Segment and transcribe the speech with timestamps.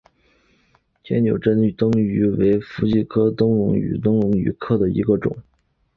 [1.03, 5.37] 天纽珍灯鱼为辐鳍鱼纲灯笼鱼目灯笼鱼科的其中一种。